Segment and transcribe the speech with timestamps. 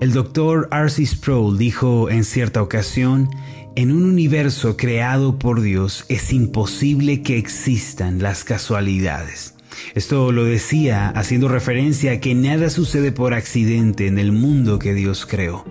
[0.00, 1.04] El doctor R.C.
[1.04, 3.28] Sproul dijo en cierta ocasión,
[3.74, 9.54] en un universo creado por Dios es imposible que existan las casualidades.
[9.96, 14.94] Esto lo decía haciendo referencia a que nada sucede por accidente en el mundo que
[14.94, 15.64] Dios creó.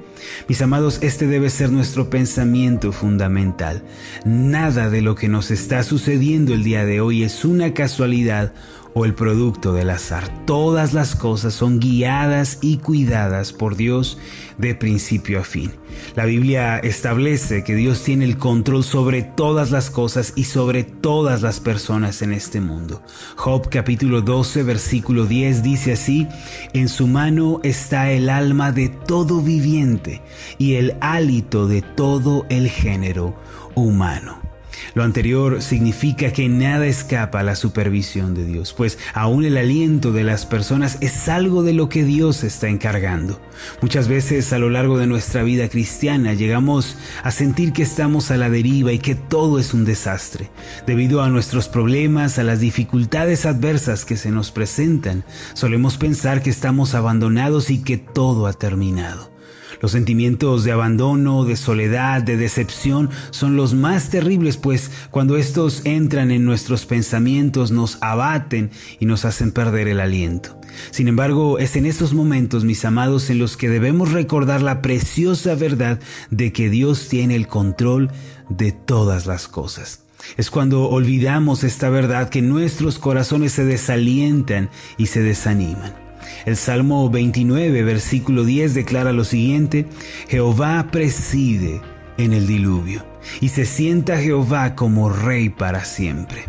[0.49, 3.83] Mis amados, este debe ser nuestro pensamiento fundamental.
[4.25, 8.51] Nada de lo que nos está sucediendo el día de hoy es una casualidad
[8.97, 10.27] o el producto del azar.
[10.45, 14.17] Todas las cosas son guiadas y cuidadas por Dios
[14.57, 15.71] de principio a fin.
[16.15, 21.43] La Biblia establece que Dios tiene el control sobre todas las cosas y sobre todas
[21.43, 23.03] las personas en este mundo.
[23.35, 26.27] Job capítulo 12 versículo 10 dice así,
[26.73, 30.23] en su mano está el alma de todo viviente
[30.57, 33.35] y el hálito de todo el género
[33.75, 34.46] humano.
[34.93, 40.11] Lo anterior significa que nada escapa a la supervisión de Dios, pues aún el aliento
[40.11, 43.39] de las personas es algo de lo que Dios está encargando.
[43.81, 48.37] Muchas veces a lo largo de nuestra vida cristiana llegamos a sentir que estamos a
[48.37, 50.49] la deriva y que todo es un desastre.
[50.85, 56.49] Debido a nuestros problemas, a las dificultades adversas que se nos presentan, solemos pensar que
[56.49, 59.36] estamos abandonados y que todo ha terminado.
[59.81, 65.81] Los sentimientos de abandono, de soledad, de decepción son los más terribles, pues cuando estos
[65.85, 70.59] entran en nuestros pensamientos nos abaten y nos hacen perder el aliento.
[70.91, 75.55] Sin embargo, es en estos momentos, mis amados, en los que debemos recordar la preciosa
[75.55, 78.11] verdad de que Dios tiene el control
[78.49, 80.03] de todas las cosas.
[80.35, 86.06] Es cuando olvidamos esta verdad que nuestros corazones se desalientan y se desaniman.
[86.45, 89.85] El Salmo 29, versículo 10 declara lo siguiente,
[90.27, 91.81] Jehová preside
[92.17, 93.05] en el diluvio
[93.41, 96.45] y se sienta Jehová como rey para siempre.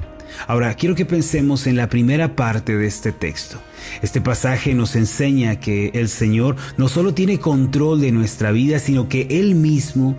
[0.47, 3.61] Ahora, quiero que pensemos en la primera parte de este texto.
[4.03, 9.09] Este pasaje nos enseña que el Señor no solo tiene control de nuestra vida, sino
[9.09, 10.17] que Él mismo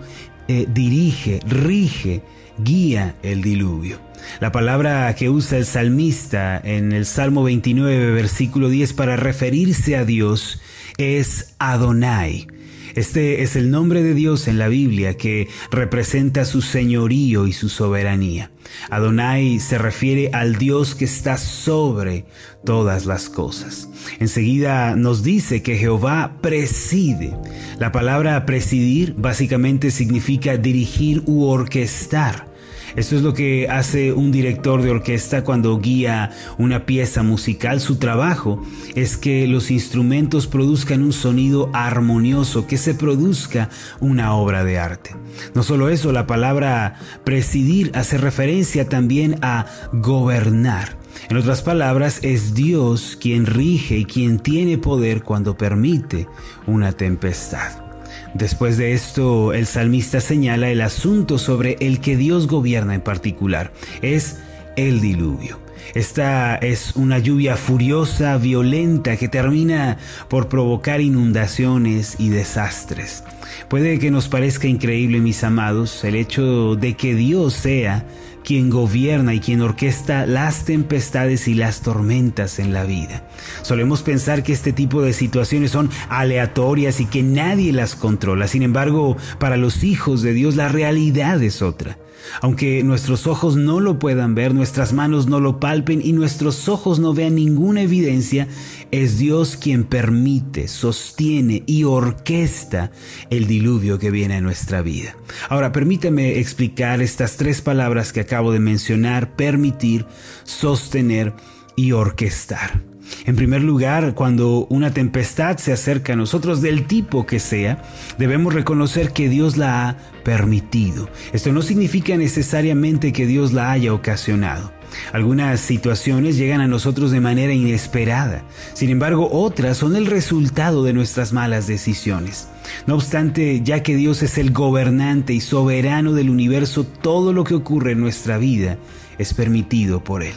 [0.48, 2.22] eh, dirige, rige,
[2.58, 4.09] guía el diluvio.
[4.40, 10.04] La palabra que usa el salmista en el Salmo 29, versículo 10 para referirse a
[10.04, 10.60] Dios
[10.98, 12.46] es Adonai.
[12.94, 17.68] Este es el nombre de Dios en la Biblia que representa su señorío y su
[17.68, 18.50] soberanía.
[18.90, 22.24] Adonai se refiere al Dios que está sobre
[22.64, 23.88] todas las cosas.
[24.18, 27.36] Enseguida nos dice que Jehová preside.
[27.78, 32.49] La palabra presidir básicamente significa dirigir u orquestar.
[32.96, 37.80] Esto es lo que hace un director de orquesta cuando guía una pieza musical.
[37.80, 38.62] Su trabajo
[38.94, 43.70] es que los instrumentos produzcan un sonido armonioso, que se produzca
[44.00, 45.14] una obra de arte.
[45.54, 50.98] No solo eso, la palabra presidir hace referencia también a gobernar.
[51.28, 56.26] En otras palabras, es Dios quien rige y quien tiene poder cuando permite
[56.66, 57.89] una tempestad.
[58.34, 63.72] Después de esto, el salmista señala el asunto sobre el que Dios gobierna en particular.
[64.02, 64.38] Es
[64.76, 65.58] el diluvio.
[65.94, 69.98] Esta es una lluvia furiosa, violenta, que termina
[70.28, 73.24] por provocar inundaciones y desastres.
[73.68, 78.06] Puede que nos parezca increíble, mis amados, el hecho de que Dios sea
[78.44, 83.28] quien gobierna y quien orquesta las tempestades y las tormentas en la vida.
[83.62, 88.48] Solemos pensar que este tipo de situaciones son aleatorias y que nadie las controla.
[88.48, 91.98] Sin embargo, para los hijos de Dios la realidad es otra.
[92.40, 96.98] Aunque nuestros ojos no lo puedan ver, nuestras manos no lo palpen y nuestros ojos
[96.98, 98.46] no vean ninguna evidencia,
[98.90, 102.90] es Dios quien permite, sostiene y orquesta
[103.30, 105.16] el diluvio que viene a nuestra vida.
[105.48, 110.06] Ahora, permítame explicar estas tres palabras que acabo de mencionar, permitir,
[110.44, 111.34] sostener
[111.74, 112.80] y orquestar.
[113.26, 117.82] En primer lugar, cuando una tempestad se acerca a nosotros del tipo que sea,
[118.18, 121.08] debemos reconocer que Dios la ha permitido.
[121.32, 124.72] Esto no significa necesariamente que Dios la haya ocasionado.
[125.12, 128.44] Algunas situaciones llegan a nosotros de manera inesperada,
[128.74, 132.48] sin embargo otras son el resultado de nuestras malas decisiones.
[132.86, 137.54] No obstante, ya que Dios es el gobernante y soberano del universo, todo lo que
[137.54, 138.78] ocurre en nuestra vida
[139.18, 140.34] es permitido por Él.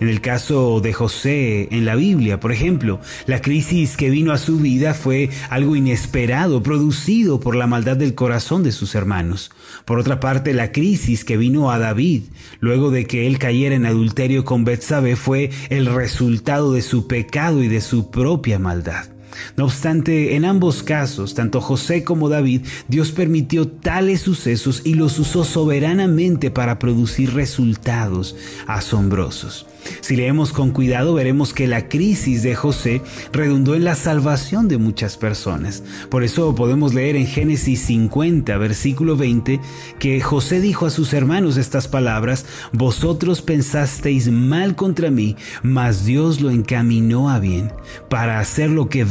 [0.00, 4.38] En el caso de José en la Biblia, por ejemplo, la crisis que vino a
[4.38, 9.50] su vida fue algo inesperado, producido por la maldad del corazón de sus hermanos.
[9.84, 12.24] Por otra parte, la crisis que vino a David,
[12.60, 17.62] luego de que él cayera en adulterio con Betsabé, fue el resultado de su pecado
[17.62, 19.13] y de su propia maldad.
[19.56, 25.18] No obstante, en ambos casos, tanto José como David, Dios permitió tales sucesos y los
[25.18, 28.36] usó soberanamente para producir resultados
[28.66, 29.66] asombrosos.
[30.00, 33.02] Si leemos con cuidado veremos que la crisis de José
[33.32, 35.82] redundó en la salvación de muchas personas.
[36.10, 39.60] Por eso podemos leer en Génesis 50, versículo 20,
[39.98, 46.40] que José dijo a sus hermanos estas palabras, Vosotros pensasteis mal contra mí, mas Dios
[46.40, 47.72] lo encaminó a bien,
[48.08, 49.04] para hacer lo que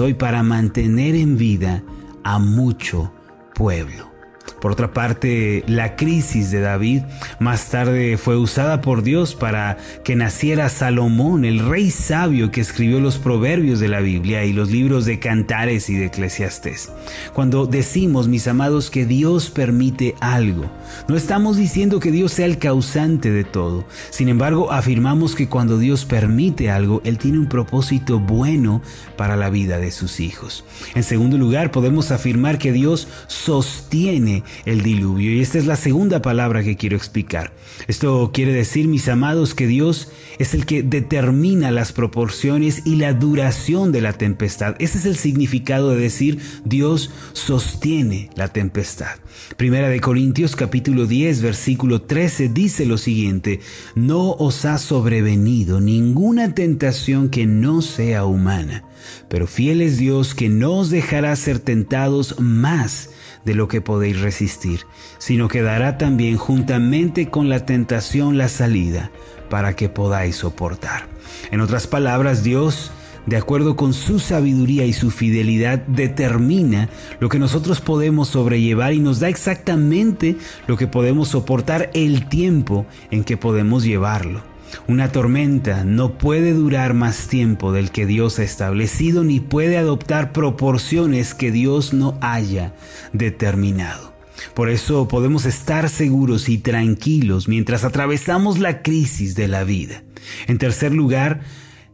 [0.00, 1.82] hoy, para mantener en vida
[2.22, 3.12] a mucho
[3.54, 4.15] pueblo.
[4.60, 7.02] Por otra parte, la crisis de David
[7.38, 12.98] más tarde fue usada por Dios para que naciera Salomón, el rey sabio que escribió
[13.00, 16.90] los proverbios de la Biblia y los libros de Cantares y de Eclesiastés.
[17.34, 20.70] Cuando decimos, mis amados, que Dios permite algo,
[21.08, 23.84] no estamos diciendo que Dios sea el causante de todo.
[24.10, 28.82] Sin embargo, afirmamos que cuando Dios permite algo, Él tiene un propósito bueno
[29.16, 30.64] para la vida de sus hijos.
[30.94, 35.32] En segundo lugar, podemos afirmar que Dios sostiene el diluvio.
[35.32, 37.52] Y esta es la segunda palabra que quiero explicar.
[37.88, 43.12] Esto quiere decir, mis amados, que Dios es el que determina las proporciones y la
[43.12, 44.76] duración de la tempestad.
[44.78, 49.16] Ese es el significado de decir Dios sostiene la tempestad.
[49.56, 53.60] Primera de Corintios capítulo 10 versículo 13 dice lo siguiente,
[53.94, 58.84] no os ha sobrevenido ninguna tentación que no sea humana,
[59.28, 63.10] pero fiel es Dios que no os dejará ser tentados más
[63.46, 64.80] de lo que podéis resistir,
[65.18, 69.12] sino que dará también juntamente con la tentación la salida
[69.48, 71.06] para que podáis soportar.
[71.52, 72.90] En otras palabras, Dios,
[73.24, 76.88] de acuerdo con su sabiduría y su fidelidad, determina
[77.20, 82.84] lo que nosotros podemos sobrellevar y nos da exactamente lo que podemos soportar el tiempo
[83.12, 84.55] en que podemos llevarlo.
[84.88, 90.32] Una tormenta no puede durar más tiempo del que Dios ha establecido ni puede adoptar
[90.32, 92.74] proporciones que Dios no haya
[93.12, 94.14] determinado.
[94.54, 100.02] Por eso podemos estar seguros y tranquilos mientras atravesamos la crisis de la vida.
[100.46, 101.40] En tercer lugar,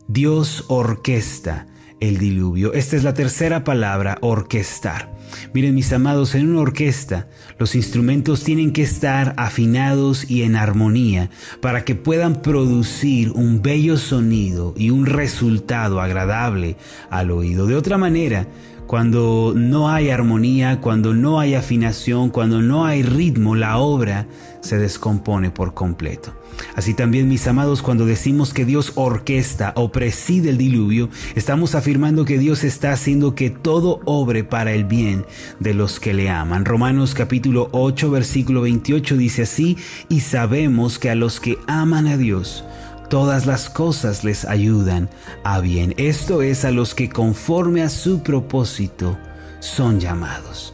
[0.09, 1.67] Dios orquesta
[2.03, 2.73] el diluvio.
[2.73, 5.09] Esta es la tercera palabra, orquestar.
[5.55, 7.29] Miren mis amados, en una orquesta
[7.59, 13.97] los instrumentos tienen que estar afinados y en armonía para que puedan producir un bello
[13.99, 16.77] sonido y un resultado agradable
[17.09, 17.69] al oído.
[17.69, 18.49] De otra manera,
[18.87, 24.27] cuando no hay armonía, cuando no hay afinación, cuando no hay ritmo, la obra
[24.61, 26.35] se descompone por completo.
[26.75, 32.25] Así también, mis amados, cuando decimos que Dios orquesta o preside el diluvio, estamos afirmando
[32.25, 35.25] que Dios está haciendo que todo obre para el bien
[35.61, 36.65] de los que le aman.
[36.65, 39.77] Romanos capítulo 8, versículo 28 dice así,
[40.09, 42.65] y sabemos que a los que aman a Dios,
[43.13, 45.11] todas las cosas les ayudan
[45.45, 45.93] a bien.
[45.99, 49.19] Esto es a los que conforme a su propósito
[49.61, 50.73] son llamados.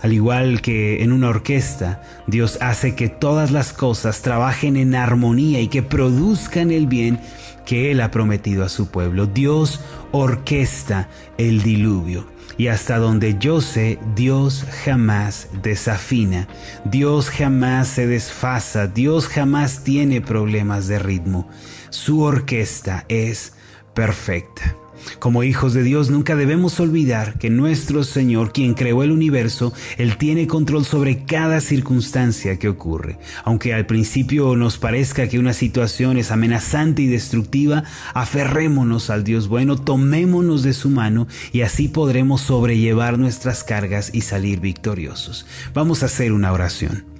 [0.00, 5.60] Al igual que en una orquesta, Dios hace que todas las cosas trabajen en armonía
[5.60, 7.20] y que produzcan el bien
[7.66, 9.26] que Él ha prometido a su pueblo.
[9.26, 12.26] Dios orquesta el diluvio.
[12.56, 16.48] Y hasta donde yo sé, Dios jamás desafina,
[16.84, 21.46] Dios jamás se desfasa, Dios jamás tiene problemas de ritmo.
[21.94, 23.52] Su orquesta es
[23.94, 24.74] perfecta.
[25.20, 30.16] Como hijos de Dios nunca debemos olvidar que nuestro Señor, quien creó el universo, Él
[30.18, 33.20] tiene control sobre cada circunstancia que ocurre.
[33.44, 39.46] Aunque al principio nos parezca que una situación es amenazante y destructiva, aferrémonos al Dios
[39.46, 45.46] bueno, tomémonos de su mano y así podremos sobrellevar nuestras cargas y salir victoriosos.
[45.74, 47.13] Vamos a hacer una oración.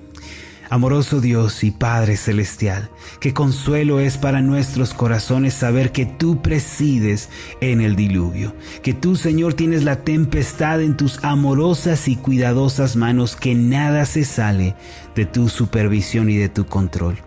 [0.75, 2.91] Amoroso Dios y Padre Celestial,
[3.21, 9.15] qué consuelo es para nuestros corazones saber que tú presides en el diluvio, que tú
[9.15, 14.75] Señor tienes la tempestad en tus amorosas y cuidadosas manos, que nada se sale
[15.15, 17.19] de tu supervisión y de tu control.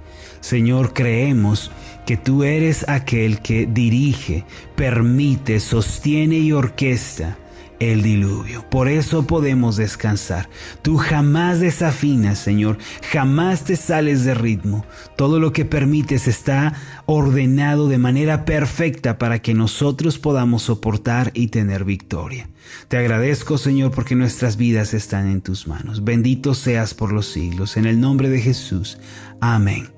[0.42, 1.72] Señor, creemos
[2.06, 4.44] que tú eres aquel que dirige,
[4.76, 7.38] permite, sostiene y orquesta
[7.80, 8.68] el diluvio.
[8.70, 10.50] Por eso podemos descansar.
[10.82, 12.78] Tú jamás desafinas, Señor,
[13.12, 14.86] jamás te sales de ritmo.
[15.16, 16.74] Todo lo que permites está
[17.06, 22.50] ordenado de manera perfecta para que nosotros podamos soportar y tener victoria.
[22.88, 26.04] Te agradezco, Señor, porque nuestras vidas están en tus manos.
[26.04, 27.78] Bendito seas por los siglos.
[27.78, 28.98] En el nombre de Jesús.
[29.40, 29.90] Amén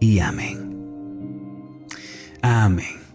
[0.00, 0.76] y amén.
[2.42, 3.07] Amén.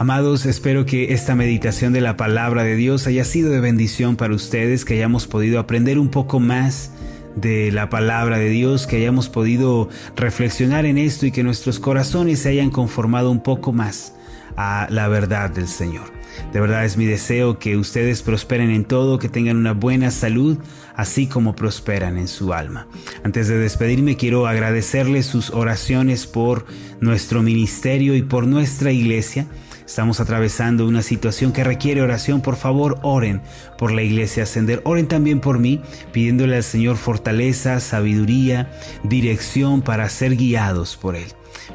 [0.00, 4.34] Amados, espero que esta meditación de la palabra de Dios haya sido de bendición para
[4.34, 6.92] ustedes, que hayamos podido aprender un poco más
[7.36, 12.38] de la palabra de Dios, que hayamos podido reflexionar en esto y que nuestros corazones
[12.38, 14.14] se hayan conformado un poco más
[14.56, 16.10] a la verdad del Señor.
[16.50, 20.56] De verdad es mi deseo que ustedes prosperen en todo, que tengan una buena salud,
[20.96, 22.88] así como prosperan en su alma.
[23.22, 26.64] Antes de despedirme, quiero agradecerles sus oraciones por
[27.00, 29.46] nuestro ministerio y por nuestra iglesia.
[29.90, 32.42] Estamos atravesando una situación que requiere oración.
[32.42, 33.42] Por favor, oren
[33.76, 34.80] por la iglesia Ascender.
[34.84, 35.82] Oren también por mí,
[36.12, 38.70] pidiéndole al Señor fortaleza, sabiduría,
[39.02, 41.26] dirección para ser guiados por Él.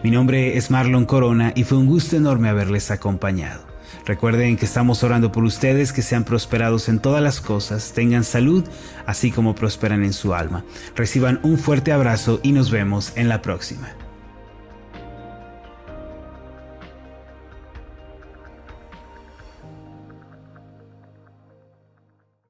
[0.01, 3.67] Mi nombre es Marlon Corona y fue un gusto enorme haberles acompañado.
[4.05, 8.63] Recuerden que estamos orando por ustedes, que sean prosperados en todas las cosas, tengan salud,
[9.05, 10.63] así como prosperan en su alma.
[10.95, 13.89] Reciban un fuerte abrazo y nos vemos en la próxima.